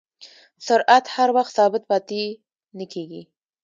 سرعت 0.67 1.05
هر 1.15 1.29
وخت 1.35 1.51
ثابت 1.57 1.83
پاتې 1.89 2.21
نه 2.77 2.85
کېږي. 2.93 3.21